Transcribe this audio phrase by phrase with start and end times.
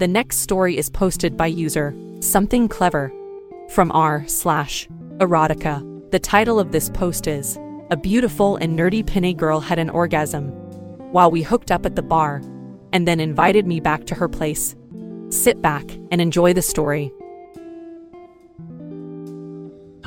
[0.00, 3.12] The next story is posted by user something clever
[3.68, 6.10] from r slash erotica.
[6.10, 7.58] The title of this post is
[7.90, 10.48] A beautiful and nerdy Pinay girl had an orgasm
[11.12, 12.40] while we hooked up at the bar
[12.94, 14.74] and then invited me back to her place.
[15.28, 17.12] Sit back and enjoy the story.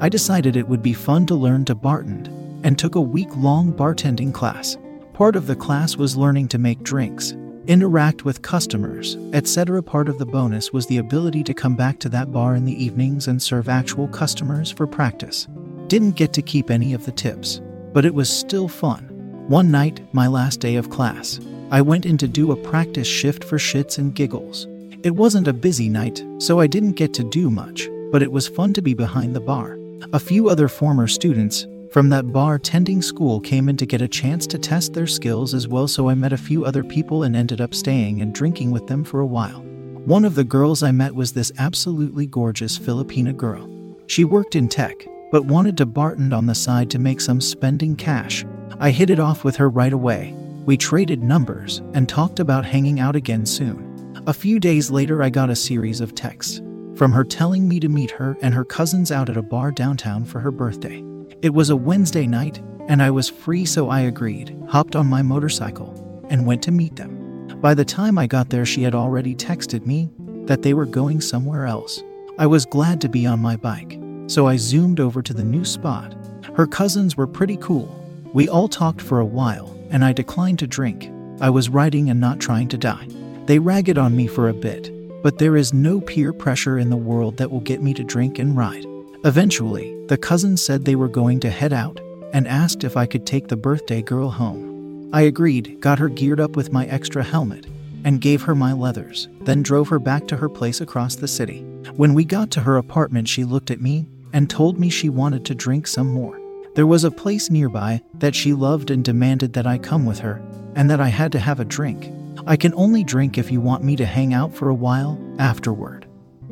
[0.00, 2.26] I decided it would be fun to learn to bartend
[2.64, 4.76] and took a week long bartending class.
[5.12, 7.36] Part of the class was learning to make drinks,
[7.68, 9.82] interact with customers, etc.
[9.82, 12.84] Part of the bonus was the ability to come back to that bar in the
[12.84, 15.46] evenings and serve actual customers for practice.
[15.88, 17.60] Didn't get to keep any of the tips,
[17.92, 19.04] but it was still fun.
[19.48, 23.44] One night, my last day of class, I went in to do a practice shift
[23.44, 24.66] for shits and giggles.
[25.02, 28.48] It wasn't a busy night, so I didn't get to do much, but it was
[28.48, 29.78] fun to be behind the bar.
[30.12, 34.08] A few other former students from that bar tending school came in to get a
[34.08, 37.36] chance to test their skills as well, so I met a few other people and
[37.36, 39.62] ended up staying and drinking with them for a while.
[40.04, 43.68] One of the girls I met was this absolutely gorgeous Filipina girl.
[44.06, 47.96] She worked in tech, but wanted to bartend on the side to make some spending
[47.96, 48.44] cash.
[48.78, 50.34] I hit it off with her right away.
[50.64, 54.22] We traded numbers and talked about hanging out again soon.
[54.26, 56.60] A few days later, I got a series of texts
[56.96, 60.24] from her telling me to meet her and her cousins out at a bar downtown
[60.24, 61.05] for her birthday.
[61.42, 65.20] It was a Wednesday night, and I was free, so I agreed, hopped on my
[65.20, 67.58] motorcycle, and went to meet them.
[67.60, 70.10] By the time I got there, she had already texted me
[70.46, 72.02] that they were going somewhere else.
[72.38, 75.64] I was glad to be on my bike, so I zoomed over to the new
[75.64, 76.14] spot.
[76.54, 77.94] Her cousins were pretty cool.
[78.32, 81.10] We all talked for a while, and I declined to drink.
[81.40, 83.08] I was riding and not trying to die.
[83.44, 84.90] They ragged on me for a bit,
[85.22, 88.38] but there is no peer pressure in the world that will get me to drink
[88.38, 88.86] and ride.
[89.24, 92.00] Eventually, the cousins said they were going to head out
[92.32, 95.10] and asked if I could take the birthday girl home.
[95.12, 97.66] I agreed, got her geared up with my extra helmet,
[98.04, 101.60] and gave her my leathers, then drove her back to her place across the city.
[101.94, 105.44] When we got to her apartment, she looked at me and told me she wanted
[105.46, 106.38] to drink some more.
[106.74, 110.42] There was a place nearby that she loved and demanded that I come with her,
[110.74, 112.12] and that I had to have a drink.
[112.46, 116.06] I can only drink if you want me to hang out for a while afterward.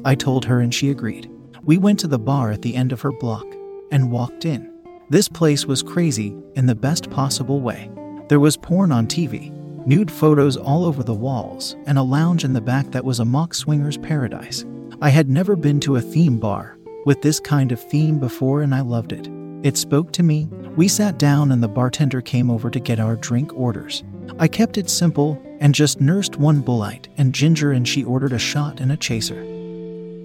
[0.04, 1.30] I told her, and she agreed.
[1.64, 3.46] We went to the bar at the end of her block
[3.90, 4.70] and walked in.
[5.08, 7.90] This place was crazy in the best possible way.
[8.28, 9.50] There was porn on TV,
[9.86, 13.24] nude photos all over the walls, and a lounge in the back that was a
[13.24, 14.66] mock swinger's paradise.
[15.00, 16.76] I had never been to a theme bar
[17.06, 19.28] with this kind of theme before, and I loved it.
[19.62, 20.48] It spoke to me.
[20.76, 24.04] We sat down, and the bartender came over to get our drink orders.
[24.38, 28.38] I kept it simple and just nursed one Bulleit and ginger, and she ordered a
[28.38, 29.42] shot and a chaser.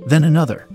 [0.05, 0.67] Then another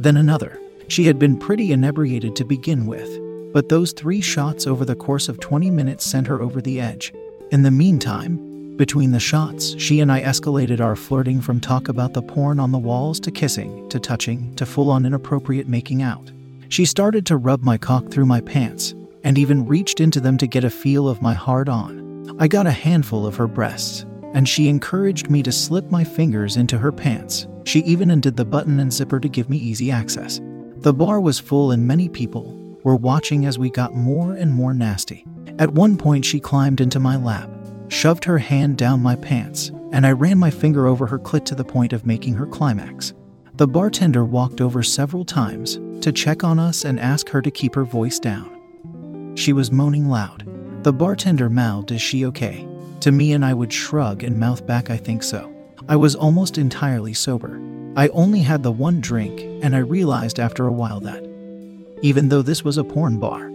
[0.00, 0.58] then another.
[0.88, 3.20] She had been pretty inebriated to begin with,
[3.52, 7.12] but those three shots over the course of 20 minutes sent her over the edge.
[7.52, 12.14] In the meantime, between the shots, she and I escalated our flirting from talk about
[12.14, 16.32] the porn on the walls to kissing, to touching, to full on inappropriate making out.
[16.70, 20.46] She started to rub my cock through my pants, and even reached into them to
[20.46, 22.36] get a feel of my hard on.
[22.40, 26.56] I got a handful of her breasts, and she encouraged me to slip my fingers
[26.56, 27.46] into her pants.
[27.64, 30.40] She even undid the button and zipper to give me easy access.
[30.76, 34.72] The bar was full and many people were watching as we got more and more
[34.72, 35.26] nasty.
[35.58, 37.50] At one point, she climbed into my lap,
[37.88, 41.54] shoved her hand down my pants, and I ran my finger over her clit to
[41.54, 43.12] the point of making her climax.
[43.54, 47.74] The bartender walked over several times to check on us and ask her to keep
[47.74, 49.34] her voice down.
[49.36, 50.46] She was moaning loud.
[50.82, 52.66] The bartender mouthed, Is she okay?
[53.00, 55.50] To me, and I would shrug and mouth back, I think so.
[55.88, 57.58] I was almost entirely sober.
[57.96, 61.24] I only had the one drink, and I realized after a while that,
[62.02, 63.50] even though this was a porn bar,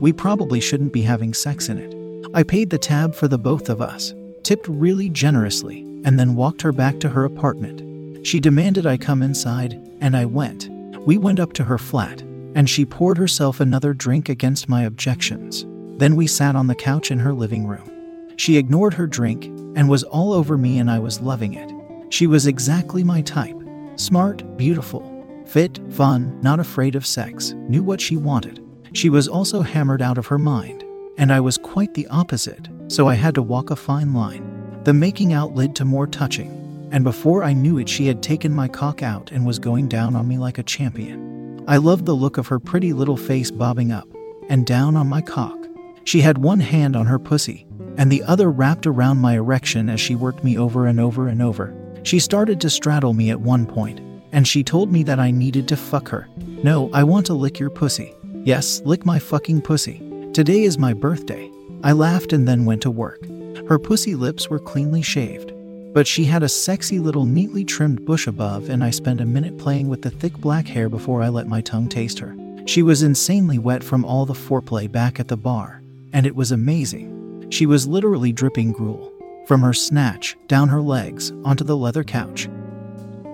[0.00, 1.94] we probably shouldn't be having sex in it.
[2.34, 6.62] I paid the tab for the both of us, tipped really generously, and then walked
[6.62, 8.26] her back to her apartment.
[8.26, 10.70] She demanded I come inside, and I went.
[11.06, 12.22] We went up to her flat,
[12.54, 15.66] and she poured herself another drink against my objections.
[15.98, 17.93] Then we sat on the couch in her living room.
[18.36, 19.44] She ignored her drink
[19.76, 21.72] and was all over me, and I was loving it.
[22.12, 23.56] She was exactly my type
[23.96, 28.60] smart, beautiful, fit, fun, not afraid of sex, knew what she wanted.
[28.92, 30.84] She was also hammered out of her mind,
[31.16, 34.80] and I was quite the opposite, so I had to walk a fine line.
[34.82, 38.52] The making out led to more touching, and before I knew it, she had taken
[38.52, 41.64] my cock out and was going down on me like a champion.
[41.66, 44.08] I loved the look of her pretty little face bobbing up
[44.48, 45.58] and down on my cock.
[46.04, 47.63] She had one hand on her pussy
[47.96, 51.42] and the other wrapped around my erection as she worked me over and over and
[51.42, 51.74] over.
[52.02, 54.00] She started to straddle me at one point,
[54.32, 56.28] and she told me that I needed to fuck her.
[56.62, 58.14] No, I want to lick your pussy.
[58.44, 60.02] Yes, lick my fucking pussy.
[60.32, 61.50] Today is my birthday.
[61.82, 63.24] I laughed and then went to work.
[63.68, 65.52] Her pussy lips were cleanly shaved,
[65.94, 69.56] but she had a sexy little neatly trimmed bush above, and I spent a minute
[69.56, 72.36] playing with the thick black hair before I let my tongue taste her.
[72.66, 75.80] She was insanely wet from all the foreplay back at the bar,
[76.12, 77.13] and it was amazing.
[77.50, 79.12] She was literally dripping gruel
[79.46, 82.46] from her snatch down her legs onto the leather couch.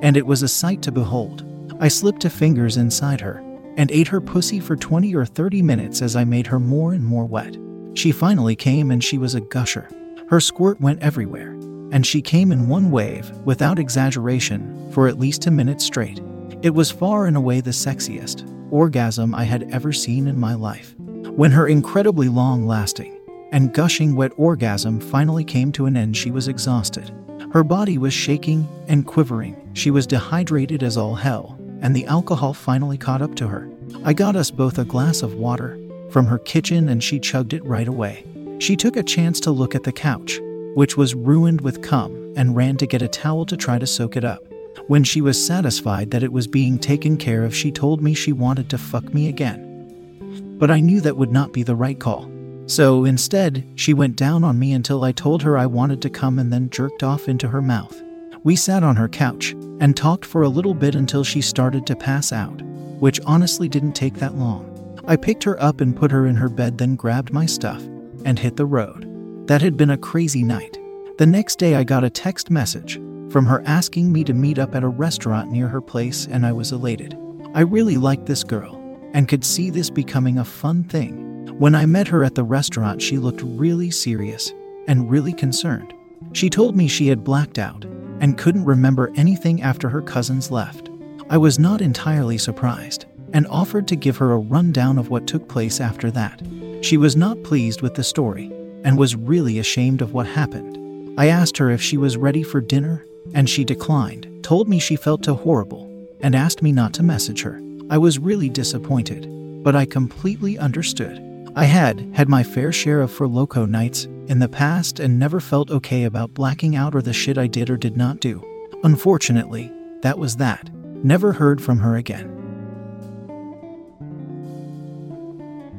[0.02, 1.46] And it was a sight to behold.
[1.80, 3.42] I slipped a fingers inside her
[3.76, 7.04] and ate her pussy for 20 or 30 minutes as I made her more and
[7.04, 7.56] more wet.
[7.94, 9.88] She finally came and she was a gusher.
[10.28, 11.52] Her squirt went everywhere,
[11.92, 16.20] and she came in one wave, without exaggeration, for at least a minute straight.
[16.62, 20.94] It was far and away the sexiest orgasm I had ever seen in my life.
[20.98, 23.19] When her incredibly long lasting,
[23.52, 27.10] and gushing wet orgasm finally came to an end, she was exhausted.
[27.52, 29.70] Her body was shaking and quivering.
[29.74, 33.68] She was dehydrated as all hell, and the alcohol finally caught up to her.
[34.04, 35.78] I got us both a glass of water
[36.10, 38.24] from her kitchen and she chugged it right away.
[38.58, 40.38] She took a chance to look at the couch,
[40.74, 44.16] which was ruined with cum, and ran to get a towel to try to soak
[44.16, 44.44] it up.
[44.86, 48.32] When she was satisfied that it was being taken care of, she told me she
[48.32, 50.56] wanted to fuck me again.
[50.58, 52.30] But I knew that would not be the right call.
[52.70, 56.38] So instead, she went down on me until I told her I wanted to come
[56.38, 58.00] and then jerked off into her mouth.
[58.44, 61.96] We sat on her couch and talked for a little bit until she started to
[61.96, 62.62] pass out,
[63.00, 65.00] which honestly didn't take that long.
[65.08, 67.82] I picked her up and put her in her bed, then grabbed my stuff
[68.24, 69.04] and hit the road.
[69.48, 70.78] That had been a crazy night.
[71.18, 73.00] The next day, I got a text message
[73.30, 76.52] from her asking me to meet up at a restaurant near her place, and I
[76.52, 77.18] was elated.
[77.52, 78.76] I really liked this girl
[79.12, 81.29] and could see this becoming a fun thing.
[81.60, 84.50] When I met her at the restaurant, she looked really serious
[84.88, 85.92] and really concerned.
[86.32, 87.84] She told me she had blacked out
[88.20, 90.88] and couldn't remember anything after her cousins left.
[91.28, 93.04] I was not entirely surprised
[93.34, 96.40] and offered to give her a rundown of what took place after that.
[96.80, 98.50] She was not pleased with the story
[98.82, 100.78] and was really ashamed of what happened.
[101.20, 103.04] I asked her if she was ready for dinner,
[103.34, 105.90] and she declined, told me she felt too horrible,
[106.22, 107.60] and asked me not to message her.
[107.90, 109.28] I was really disappointed,
[109.62, 111.26] but I completely understood.
[111.56, 115.40] I had had my fair share of Four Loko nights in the past and never
[115.40, 118.44] felt okay about blacking out or the shit I did or did not do.
[118.84, 120.70] Unfortunately, that was that.
[121.02, 122.36] Never heard from her again.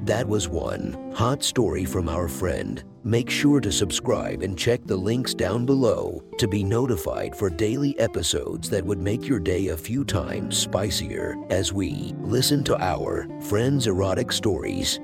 [0.04, 2.84] That was one hot story from our friend.
[3.04, 7.98] Make sure to subscribe and check the links down below to be notified for daily
[7.98, 13.28] episodes that would make your day a few times spicier as we listen to our
[13.42, 15.00] friends' erotic stories